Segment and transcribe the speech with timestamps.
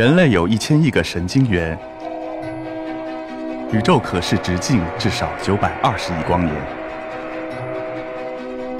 [0.00, 1.78] 人类有一千亿个神经元，
[3.70, 6.56] 宇宙可视直径至少九百二十亿光年。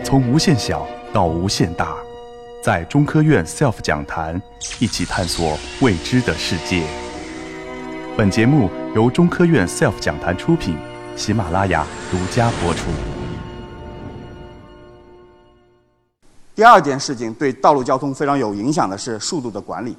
[0.02, 1.94] 从无限小到无限大，
[2.62, 4.40] 在中科院 SELF 讲坛
[4.78, 6.84] 一起探索未知的世界。
[8.16, 10.74] 本节目由中科院 SELF 讲坛出品，
[11.16, 12.88] 喜马拉雅独家播出。
[16.54, 19.94] 第二件事情对道路交通非常有影响的是速度的管理。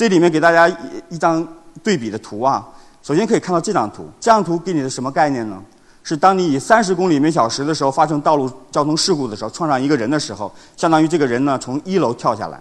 [0.00, 0.74] 这里面给大家一
[1.10, 1.46] 一张
[1.82, 2.66] 对比的图啊，
[3.02, 5.62] 首先可以看到这张图，这张图给你的什么概念呢？
[6.02, 12.56] 是当你以三十公里每小时的时候发生道路交通事故的时候，撞上一个人的时候，相当于这个人呢从一楼跳下来；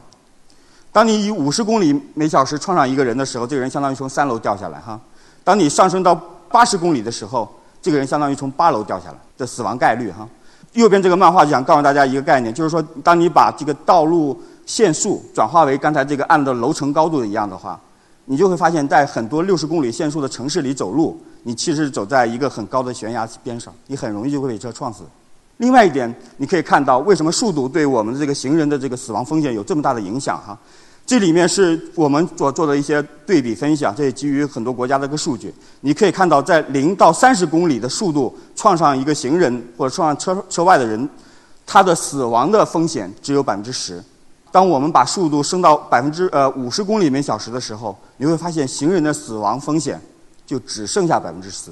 [0.91, 4.99] 当你以五十公里每小时撞上一个人的时候，这个人相当于从三楼掉下来哈；
[5.41, 6.13] 当你上升到
[6.51, 7.49] 八十公里的时候，
[7.81, 10.27] 这个人相当于从八楼掉下来的死亡概率哈。
[10.73, 14.37] 右边这个漫画就想告诉大家一个概念，就是说，当你把这个道路
[14.69, 17.81] 限速转化为刚才这个按的楼层高度一样的话，
[18.25, 25.01] 你就会发现，在很多六十公里限速的城市里走路，你其实走在一个很高的悬崖边上，你很容易就会被车撞死。
[25.57, 30.55] 另外一点，你可以看到为什么速度对我们的这个行人的这个死亡风险有这么大的影响哈。
[31.03, 35.51] 这里面是我们所做的一些对比分析啊，这也基于很多国家的一个数据。
[35.81, 41.09] 你可以看到，在零到三十公里的速度撞上一个行人或者撞上车车外的人，
[41.65, 43.99] 他的死亡的风险只有百分之十。
[44.51, 49.99] 当我们把速度升到百分之呃五十公里每小时的时候，你会发现行人的死亡风险
[50.45, 51.71] 就只剩下百分之十，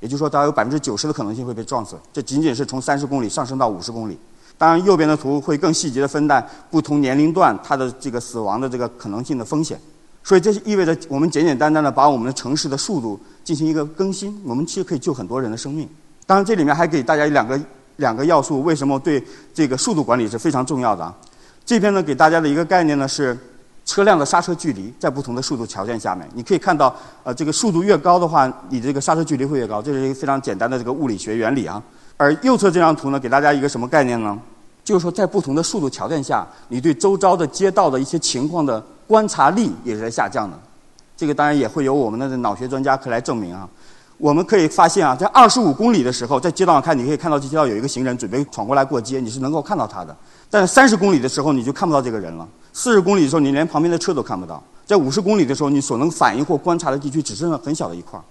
[0.00, 1.96] 也就是说，大概有百分之九十的可能性会被撞死。
[2.12, 4.18] 这仅仅是从三十公里上升到五十公里。
[4.56, 9.80] 当然，右边的图会更细节的分担不同年龄段它的这个死亡的这个可能性的风险，
[10.24, 15.88] 所以这意味着我们简简单单的把我们的城市的速度进行一个更新，我们其实可以救很多人的生命。
[16.26, 17.60] 当然，这里面还给大家两个
[17.96, 19.22] 两个要素，为什么对
[19.54, 21.16] 这个速度管理是非常重要的啊？
[21.68, 23.36] 这边呢给大家的一个概念呢是
[23.84, 31.82] 车辆的刹车距离在不同的速度条件下面，你可以看到，呃，这个速度越高的话，你这个刹车距离会越高，这是一个非常简单的这个物理学原理啊。
[32.16, 34.38] 而右侧这张图呢，给大家一个什么概念呢？
[34.82, 40.58] 就是说，在不同的速度条件下，你对周遭的街道的一些情况的观察力也是在下降的。
[41.18, 43.68] 这个当然也会由我们的脑学专家可来证明啊。
[44.16, 50.16] 我们可以发现啊，在二十五公里的时候，在街道上看，你可以看到这街道有一个行人准备闯过来过街，你是能够看到他的。
[50.50, 58.22] 但三十公里的时候，你就看不到这个人了；四十公里的时候，你连旁边的车都看不到；在五十公里的时候，你所能反应或观察的地区只剩下很小的一块儿。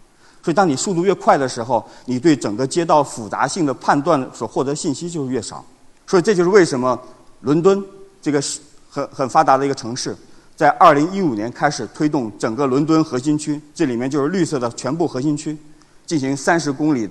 [0.44, 5.63] 所以，当你速度越快的时候，你对整个街道复杂性的判断所获得信息就越少。
[6.05, 6.97] 所以，这就是为什么
[7.41, 7.83] 伦敦
[8.22, 8.41] 这个
[8.89, 10.16] 很很发达的一个城市，
[10.55, 15.57] 在二零一五年开始推动整个伦敦核心区，这里面就是绿色的全部核心区，
[16.05, 17.09] 进行三十公里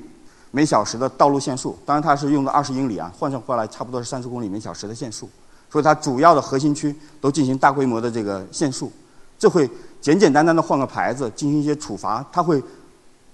[0.51, 1.79] 每小时的道路限速。
[1.85, 5.29] 当然，它是用的二十英里啊，换算过来差不多是三十公里每小时的限速。
[5.71, 8.93] 所以，它主要的核心区都进行大规模的这个限速，
[9.39, 9.69] 这会
[10.01, 12.63] 简简单单的换个牌子进行一些处罚，它会。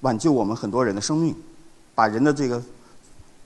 [0.02, 1.32] 挽救我们很多人的生命，
[1.94, 2.60] 把人的这个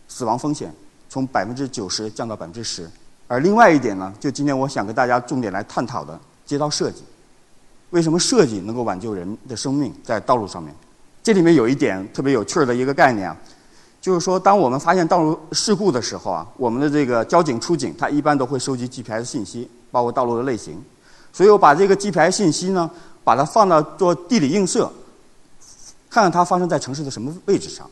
[0.08, 0.72] 死亡风险
[1.06, 2.90] 从百分之九十降到百分之十。
[3.28, 7.04] 而另外一点呢，就今天我想跟大家重点来探讨的街道设计，
[7.90, 10.74] 为什么设计能够挽救人的生命在道路上面？
[11.22, 13.36] 这里面有一点特别有趣儿的一个概念啊，
[14.06, 20.80] 就是说，当我们发现道路事故的时候啊，我们的这个交警出警，他一般都会收集 GPS 信息，包括道路的类型。
[21.32, 22.88] 所以我把这个 GPS 信息呢，
[23.24, 24.88] 把它放到做地理映射。
[26.08, 27.84] 看看它发生在城市的什么位置上。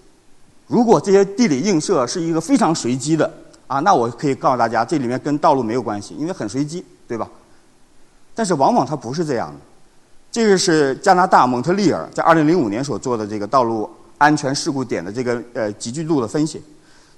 [0.68, 3.28] 如果这些地理映射是一个非常随机的
[3.66, 7.28] 啊，那我可以告诉大家，这里面跟道路没有关系，因为很随机，对吧？
[8.36, 9.56] 但是往往它不是这样的。
[10.30, 16.62] 这个是加拿大蒙特利尔在二零零五年所做的这个道路安全事故点的这个呃集聚度的分析。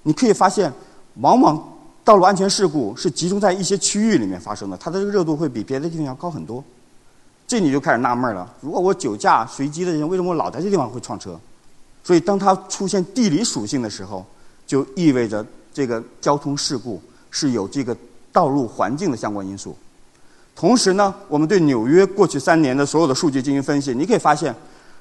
[0.03, 0.73] 你可以发现，
[1.21, 6.63] 往往道路安全事故是集中在一些区域里面发生的，它的这个热度会比别的地方要高很多。
[7.47, 11.39] 这你就开始纳闷了：如果我酒驾随机的人，为什么我老在这地方会撞车？
[12.03, 14.25] 所以，当它出现地理属性的时候，
[14.65, 17.97] 就意味着这个交通事故是有这个
[18.33, 19.77] 道路环境的相关因素。
[20.55, 24.55] 同时呢，我们对纽约过去三年的所有的数据进行分析，你可以发现，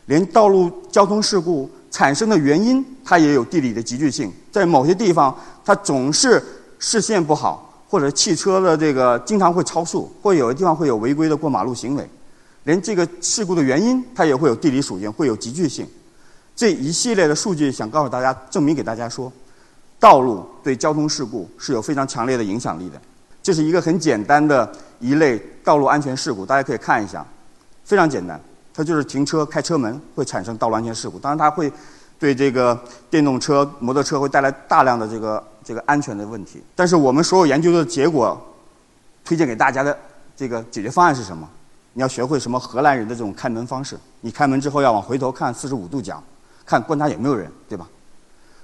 [0.07, 4.29] 连道路交通事故产生的原因，它也有地理的集聚性。
[4.51, 5.33] 在某些地方，
[5.63, 6.43] 它总是
[6.77, 12.05] 视线不好，或者汽车的这个经常会超速，或有的地方会有违规的过马路行为。
[12.65, 15.87] 连这个事故的原因，它也会有地理属性，会有集聚性。
[16.53, 19.31] 这一系列的数据想告诉大家，证明给大家说，
[19.97, 22.99] 道路对交通事故是有非常强烈的影响力的。
[23.41, 24.69] 这是一个很简单的
[24.99, 27.25] 一类道路安全事故，大家可以看一下，
[27.85, 28.37] 非常简单，
[28.75, 31.17] 它就是停车开车门会产生道路安全事故。
[31.17, 31.71] 当然，它会
[32.19, 32.77] 对这个
[33.09, 36.61] 电动车、摩托车会带来大量的这个这个安全的问题。
[36.75, 38.39] 但是我们所有研究的结果，
[39.23, 39.97] 推荐给大家的
[40.35, 41.47] 这个解决方案是什么？
[41.93, 43.97] 你要学会什么荷兰人的这种开门方式。
[44.19, 46.21] 你开门之后要往回头看四十五度角，
[46.65, 47.87] 看观察有没有人，对吧？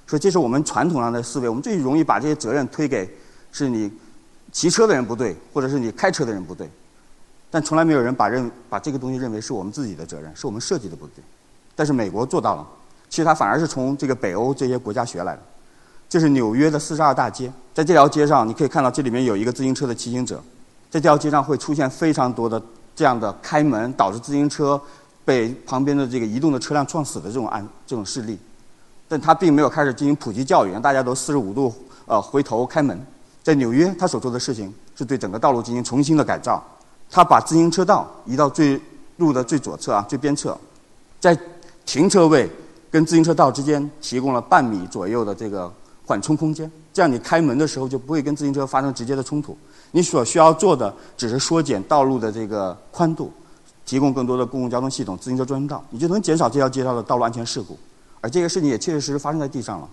[0.06, 3.08] 所以这是我们传统上的思维，我们最容易把这些责任推给
[3.50, 3.90] 是你
[4.50, 6.68] 骑车的人不对，或者是你开车的人不对，
[7.52, 11.22] 但从来没有人把认把这个东西认为是我们自己的责任，是我们设计的不对。
[11.76, 12.66] 但是美国做到了，
[13.10, 15.42] 其实它反而是从这个北欧这些国家学来的。
[16.08, 20.42] 这是纽约的四十二大街，在这条街上你可以看到这里面有一个自行车的骑行者，
[20.90, 22.60] 在这条街上会出现非常多的
[22.96, 24.80] 这样的开门导致自行车
[25.24, 28.38] 被旁边的这个移动的车辆撞死的这种案这种事例。
[29.08, 31.74] 但他并没有开始进行普及教育，让大家都四十五度
[32.06, 32.98] 呃回头开门。
[33.42, 36.62] 在纽约，他所做的事情是对整个道路进行重新的改造。
[37.14, 38.80] 他把自行车道移到最
[39.18, 40.58] 路的最左侧啊，最边侧，
[41.20, 41.38] 在
[41.84, 42.50] 停车位
[42.90, 45.70] 跟自行车道之间提供了半米左右的这个
[46.06, 49.54] 缓冲空间，这样你开门的时候就不会跟自行车发生直接的冲突。
[49.90, 53.30] 你所需要做的只是缩减道路的这个宽度，
[53.84, 57.78] 提供更多的公共交通系统、自行车专用道，你就能减少这条街道的道路安全事故。
[58.22, 59.88] 而这个事情也确确实实发生在地上了。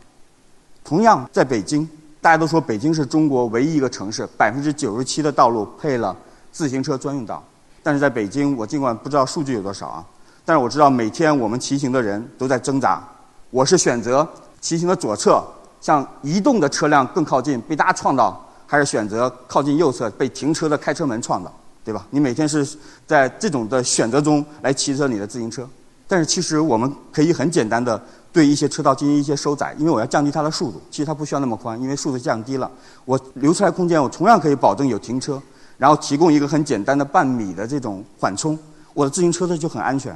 [0.85, 1.87] 同样，在北京，
[2.21, 6.15] 大家都说北京是中国唯一一个城市，百分之九十七的道路配了
[6.59, 7.41] 自行车专用道。
[7.81, 10.05] 但是在北京，我尽管不知道数据有多少啊，
[10.43, 13.01] 但是我知道每天我们骑行的人都在挣扎。
[13.49, 14.27] 我是选择
[14.59, 15.41] 骑行的左侧，
[15.79, 21.49] 向移动的车辆更靠近，被大家撞到，还是选择靠近右侧，被停车的开车门撞到，
[21.85, 22.05] 对吧？
[22.09, 22.67] 你每天是
[23.07, 25.65] 在这种的选择中来骑着你的自行车。
[26.09, 28.01] 但是其实我们可以很简单的。
[28.31, 30.79] 对一些车道进行一些收窄，因为我要降低它的速度。
[30.91, 32.69] 其实它不需要那么宽，因为速度降低了，
[33.03, 35.41] 我留出来空间，我同样可以保证有停车，
[35.79, 38.59] 然后提供一个很简单的半米的这种缓冲，
[38.93, 40.15] 我的自行车呢就很安全。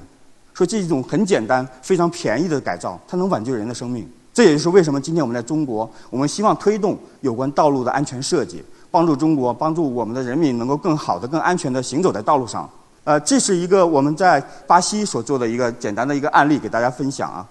[0.54, 4.07] 所以这一种很简单、非常便宜的改造，它能挽救人的生命。
[4.33, 12.69] 这也就是为什么今天我们在中国，我们希望推动有关道路的安全设计，帮助中国、帮助我们的人民能够更好的、更安全的行走在道路上。
[13.06, 17.48] 呃，这是一个我们在巴西所做的一个简单的一个案例，给大家分享啊。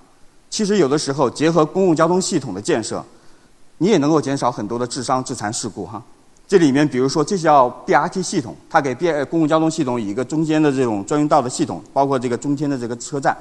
[0.51, 3.05] 其实有的时候结合公共交通系统的建设，
[3.79, 6.03] 你也能够减少很多的致伤致残事故哈。
[6.53, 13.35] 这里面比如说这叫 BRT 系统，它给 B 公共交通系统以一个中间的这种专用道的系统，包括这个中间的这个车站。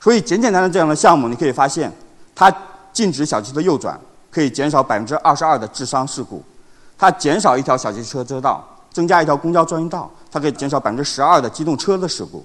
[0.00, 1.92] 所以简简单单这样的项目，你可以发现，
[2.34, 2.50] 它
[2.94, 4.00] 禁止小汽车右转，
[4.30, 6.38] 可以减少百分之二十二的致伤事故；
[6.96, 12.42] 它减少一条小汽车车道，增加一条公交专用道，它可以减少百分之十二的机动车的事故。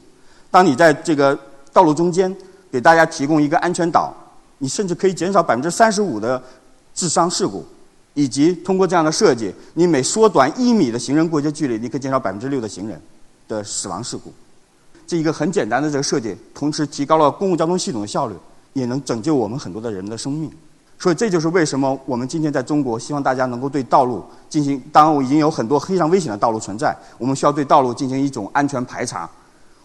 [0.52, 1.40] 当你在这个
[1.72, 2.36] 道路中间。
[2.70, 4.14] 给大家提供一个安全岛，
[4.58, 6.42] 你甚至可以减少百分之三十五的
[6.94, 7.64] 致伤事故，
[8.16, 13.00] 以及通过这样的设计，你每缩短一米的行人过街距离，你可以减少百分之六的行人
[13.48, 14.34] 的死亡事故。
[15.06, 18.34] 这一个很简单的这个设计，同时提高了公共交通系统的效率，
[18.74, 20.50] 也能拯救我们很多的人的生命。
[20.98, 29.30] 所以这就是为什么我们今天在中国希望大家能够对道路进行，当然已经有很多非常危险的道路存在，我们需要对道路进行一种安全排查。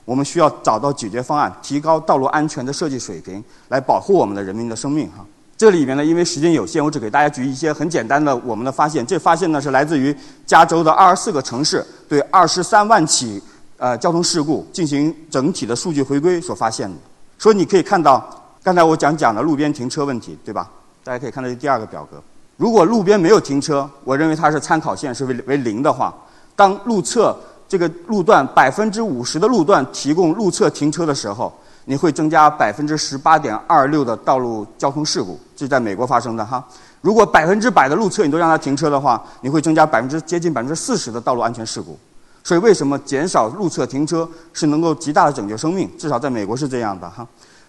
[0.04, 5.08] 我们需要找到解决方案，提高道路安全的设计水平，来保护我们的人民的生命。
[5.10, 5.24] 哈，
[5.60, 9.04] 这里面呢，因为时间有限，我只给大家举一些很简单的我们的发现。
[9.04, 10.16] 这发现呢是来自于
[10.46, 13.38] 加州的二十四个城市对二十三万起
[13.76, 16.96] 呃交通事故进行整体的数据回归所发现的。
[17.38, 18.26] 所以你可以看到，
[18.62, 20.66] 刚才我讲讲的路边停车问题，对吧？
[21.04, 22.16] 大家可以看到第二个表格。
[22.56, 26.14] 如果路边没有停车，我认为它是参考线是为为零的话，
[26.56, 27.36] 当路侧。
[27.68, 36.64] 这个路段百分之五十的路段提供路侧停车的时候，你会增加百分之十八点二六的道路交通事故，这是在美国发生的哈。
[37.00, 41.98] 如果百分之百的路侧你都让它停车的话，你会增加百分之接近百分之四十的道路安全事故。
[42.44, 45.90] 所以为什么减少路侧停车是能够极大的拯救生命？
[45.98, 47.26] 至少在美国是这样的哈。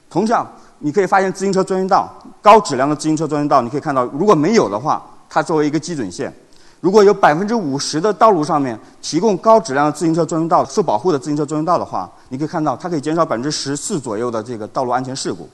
[0.10, 0.46] 同样，
[0.80, 6.34] 你可以发现自行车专用道高质量的自行车专用道，你可以看到如果没有的话，它作为一个基准线。
[6.82, 15.48] 如果有百分之五十的道路上面提供高质量的自行车专用道、受保护的自行车专用道的话，你可以看到它可以减少百分之十四左右的这个道路安全事故。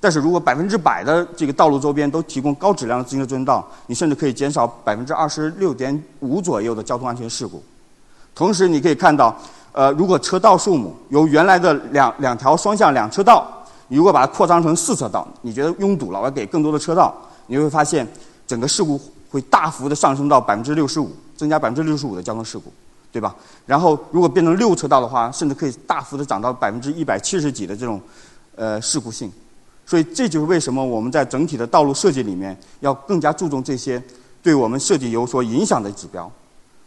[0.00, 7.62] 但是如果百分之百的这个道路周边都提供高质量的自行车专用道，你甚至可以减少百分之二十六点五左右的交通安全事故。
[8.34, 9.36] 同时，你可以看到，
[9.72, 13.46] 呃，如果车道数目由原来的两两条双向两车道，
[13.88, 17.14] 你如果把它扩张成四车道，你觉得拥堵了，我要给更多的车道，
[17.48, 18.08] 你会发现
[18.46, 18.98] 整个事故。
[19.30, 22.72] 会大幅的上升到百分之六十五，增加百分之六十五的交通事故，
[23.12, 23.34] 对吧？
[23.64, 28.00] 然后如果变成六车道的话，甚至可以大幅的涨到百分之一百七十几的这种，
[28.56, 29.30] 呃，事故性。
[29.86, 34.00] 所以这就是为什么我们在整体的道路设计里面要更加注重这些
[34.42, 36.30] 对我们设计有所影响的指标。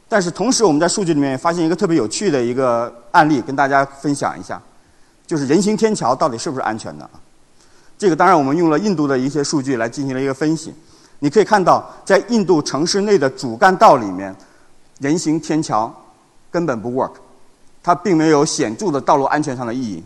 [0.07, 4.61] 但是同时，我们在数据里面发现一个特别有趣的一个案例，跟大家分享一下，
[5.25, 7.09] 就是人行天桥到底是不是安全的？
[7.97, 10.73] 这个当然我们用了印度的一些数据来进行了一个分析。
[11.19, 14.35] 你可以看到，在印度城市内的主干道里面，
[14.99, 15.93] 人行天桥
[16.51, 17.11] 根本不 work。
[17.81, 20.01] 它并没有显著的道路安全上的意义。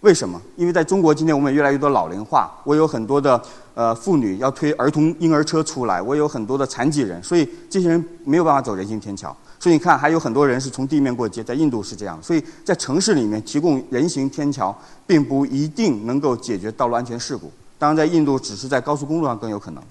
[0.00, 0.40] 为什么？
[0.56, 3.40] 因为在中国今天我们越来越多老龄化，我有很多的
[3.74, 9.34] 呃妇女要推儿童婴儿车出来，我有很多的残疾人，所以这些人没有办法走人行天桥。
[9.58, 12.18] 所以你看，还有很多人是从地面过街，在印度是这样。
[12.20, 17.50] 所以在城市里面提供人行天桥，并不一定能够解决道路安全事故。
[17.78, 19.82] 当然，在印度只是在高速公路上更有可能。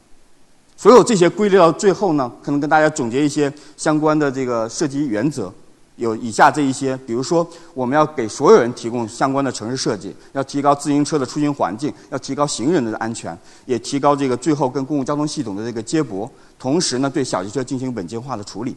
[0.84, 5.50] 所有这些归类到最后呢，可能跟大家总结一些相关的这个设计原则。
[5.96, 18.76] 有以下这一些，比如说，我们要给所有人提供相关的城市设计，要提高自行车的出行环境，要提高行人的安全，也提高这个最后跟公共交通系统的这个接驳，同时呢，对小汽车进行稳健化的处理，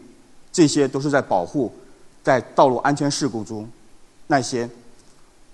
[0.52, 1.72] 这些都是在保护
[2.22, 3.68] 在道路安全事故中
[4.28, 4.70] 那些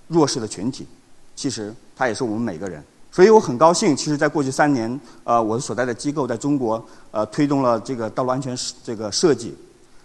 [0.08, 0.86] 弱势的群体。
[1.34, 2.84] 其实，它也是我们每个人。
[3.12, 9.54] 所以我很高兴，其实在过去三年，呃，我所在的机构在中国，呃，推动了这个道路安全这个设计。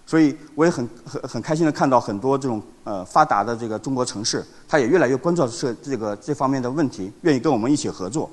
[0.05, 8.29] 所以我也很很很开心的看到很多这种呃发达的这个中国城市，它也越来越关注这这个这方面的问题，愿意跟我们一起合作。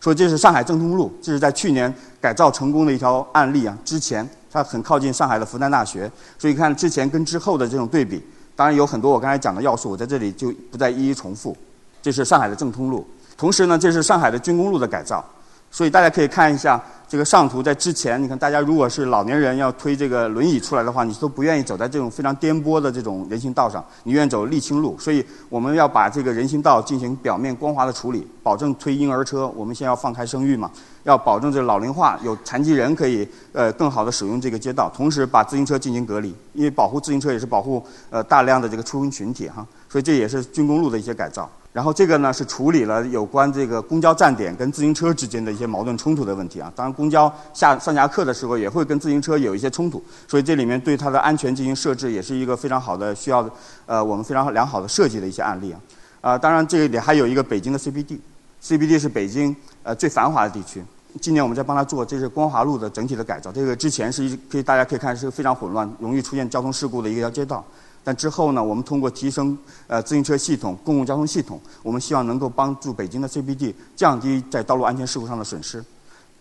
[0.00, 3.76] 说这是上海正通路，这是在去年改造成功的一条案例啊。
[3.84, 8.22] 之前它很靠近上海的复旦大学，所以看之前跟之后的这种对比，
[8.54, 11.56] 当然有很多我刚才讲的要素，我在这里就不再一一重复。
[12.00, 13.04] 这是上海的正通路，
[13.38, 15.24] 同时呢，这是上海的军工路的改造，
[15.70, 16.82] 所以大家可以看一下。
[17.10, 24.94] 这个上图在之前，你看大家如果是老年人要推这个轮椅出来的话，你都不愿意走在这种非常颠簸的这种人行道上，你愿意走沥青路。
[24.98, 29.48] 所以我们要把这个人行道进行表面光滑的处理，保证推婴儿车。
[29.56, 30.70] 我们先要放开生育嘛，
[31.04, 39.66] 要保证这老龄化，有残疾人可以呃更好的使用这个街道，同时把自行车进行隔离，因为保护自行车也是保护呃大量的这个出行群体哈。
[39.88, 41.50] 所以这也是军工路的一些改造。
[41.78, 46.72] 然后这个呢是处理了有关这个公交站点跟自行车之间的一些矛盾冲突的问题啊。
[46.74, 53.48] 当然，公交下上下客的时候也会跟自行车有一些冲突，所以这里面对它的安全进行设置也是一个非常好的需要
[53.86, 55.80] 呃我们非常良好的设计的一些案例啊。
[56.20, 59.54] 啊，当然这里还有一个北京的 CBD，CBD 是北京
[59.84, 60.82] 呃最繁华的地区。
[61.20, 63.52] 今年我们在帮他做，这是光华路的整体的改造。
[63.52, 67.64] 这个之前是一可以大家可以看是非常混乱、容易出现交通事故的一条街道。
[68.08, 69.54] 但之后呢，我们通过提升
[69.86, 75.84] 呃自行车系统、公共交通系统，我们希望能够帮助北京的 CBD 降低在道路安全事故上的损失。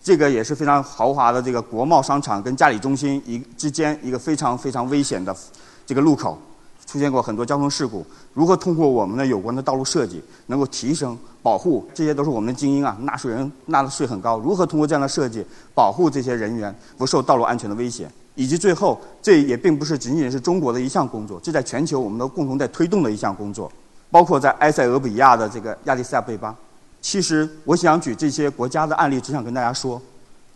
[0.02, 5.36] 这个也是非常豪华的这个国贸商场跟嘉里中心一之间一个非常非常危险的
[5.86, 6.40] 这个路口，
[6.86, 8.06] 出现过很多交通事故。
[8.34, 11.86] 如何通过我们的有关的道路设计，能够提升保护？
[11.94, 14.40] 这些都是我们的精英啊，纳税人纳的税很高。
[14.40, 15.46] 如何通过这样的设计，
[15.76, 18.10] 保护这些人员不受道路安全的威胁？
[18.38, 23.70] 以及最后，这也并不是仅仅是中国的一项工作，这在全球我们都共同在推动的一项工作，
[24.12, 26.56] 包括在埃塞俄比亚的这个亚的斯亚贝巴。
[27.02, 30.00] 其实，我想举这些国家的案例，只想跟大家说，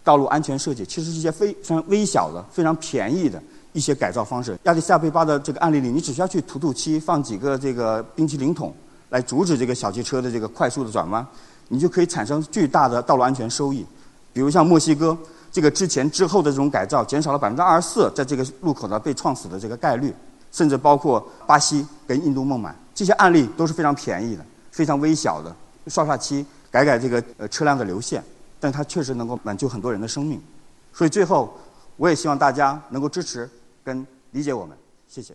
[0.04, 3.42] 道路安全设计其实是一些非常微小的、非常便宜的
[3.74, 4.56] 一些改造方式。
[4.66, 8.72] 亚的斯亚贝巴的这个案例里，你只需要去涂涂漆，放几个这个冰淇淋桶，
[9.10, 11.26] 来阻止这个小汽车的这个快速的转弯，
[11.70, 13.84] 你就可以产生巨大的道路安全收益。
[14.32, 15.18] 比如像墨西哥。
[15.52, 20.14] 这个之前之后的这种改造，减少了百分之二十四在这个路口呢被撞死的这个概率，
[20.52, 25.54] 甚至包括巴西跟印度孟买这些案例都是非常便宜的、非常微小的，
[25.88, 28.24] 刷刷漆、改改这个呃车辆的流线，
[28.60, 30.42] 但它确实能够挽救很多人的生命。
[30.94, 31.54] 所以最后，
[31.98, 33.50] 我也希望大家能够支持
[33.84, 34.78] 跟理解我们，
[35.08, 35.34] 谢谢。